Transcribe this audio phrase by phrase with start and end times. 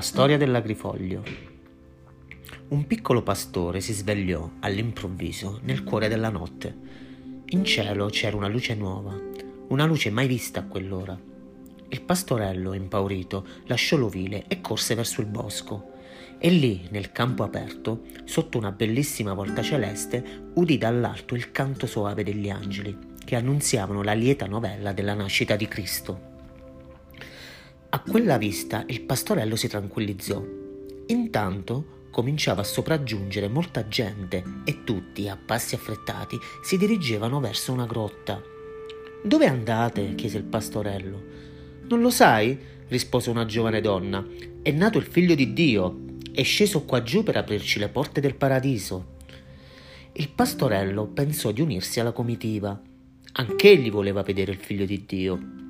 [0.00, 1.24] storia dell'agrifoglio.
[2.68, 6.74] Un piccolo pastore si svegliò all'improvviso nel cuore della notte.
[7.46, 9.18] In cielo c'era una luce nuova,
[9.68, 11.18] una luce mai vista a quell'ora.
[11.88, 15.90] Il pastorello, impaurito, lasciò l'ovile e corse verso il bosco.
[16.38, 22.22] E lì, nel campo aperto, sotto una bellissima volta celeste, udì dall'alto il canto soave
[22.22, 26.31] degli angeli, che annunziavano la lieta novella della nascita di Cristo.
[27.94, 30.42] A quella vista il pastorello si tranquillizzò.
[31.08, 37.84] Intanto cominciava a sopraggiungere molta gente e tutti, a passi affrettati, si dirigevano verso una
[37.84, 38.40] grotta.
[39.22, 40.14] Dove andate?
[40.14, 41.22] chiese il pastorello.
[41.86, 42.58] Non lo sai?
[42.88, 44.26] rispose una giovane donna.
[44.62, 46.04] È nato il figlio di Dio.
[46.32, 49.16] È sceso qua giù per aprirci le porte del paradiso.
[50.14, 52.80] Il pastorello pensò di unirsi alla comitiva.
[53.32, 55.60] Anch'egli voleva vedere il figlio di Dio.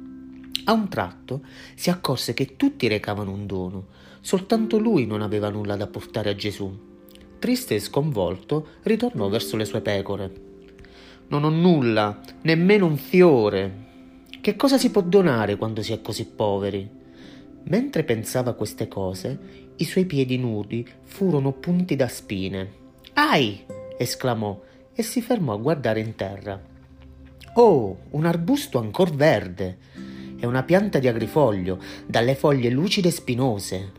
[0.64, 1.42] A un tratto
[1.74, 3.86] si accorse che tutti recavano un dono,
[4.20, 6.90] soltanto lui non aveva nulla da portare a Gesù.
[7.38, 10.32] Triste e sconvolto, ritornò verso le sue pecore.
[11.28, 13.80] Non ho nulla, nemmeno un fiore.
[14.40, 16.88] Che cosa si può donare quando si è così poveri?
[17.64, 19.38] Mentre pensava queste cose,
[19.76, 22.70] i suoi piedi nudi furono punti da spine.
[23.14, 23.64] Ai!
[23.98, 24.60] esclamò
[24.94, 26.60] e si fermò a guardare in terra.
[27.54, 29.78] Oh, un arbusto ancor verde!
[30.42, 33.92] È una pianta di agrifoglio, dalle foglie lucide e spinose.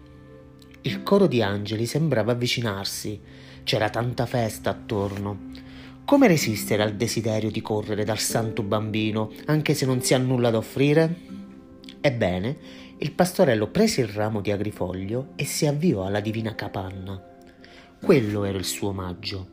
[0.82, 3.18] Il coro di angeli sembrava avvicinarsi.
[3.64, 5.52] C'era tanta festa attorno.
[6.04, 10.50] Come resistere al desiderio di correre dal santo bambino, anche se non si ha nulla
[10.50, 11.16] da offrire?
[12.02, 12.58] Ebbene,
[12.98, 17.24] il pastorello prese il ramo di agrifoglio e si avviò alla divina capanna.
[18.02, 19.52] Quello era il suo omaggio.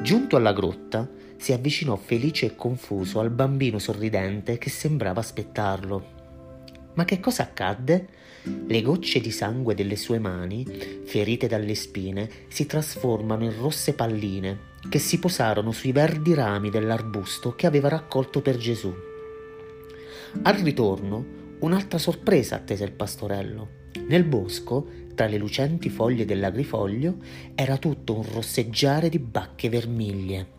[0.00, 1.06] Giunto alla grotta,
[1.38, 6.16] si avvicinò felice e confuso al bambino sorridente che sembrava aspettarlo.
[6.94, 8.08] Ma che cosa accadde?
[8.66, 10.66] Le gocce di sangue delle sue mani,
[11.04, 17.54] ferite dalle spine, si trasformano in rosse palline che si posarono sui verdi rami dell'arbusto
[17.54, 18.92] che aveva raccolto per Gesù.
[20.42, 21.24] Al ritorno,
[21.60, 23.76] un'altra sorpresa attese il pastorello.
[24.08, 27.16] Nel bosco, tra le lucenti foglie dell'agrifoglio,
[27.54, 30.56] era tutto un rosseggiare di bacche vermiglie.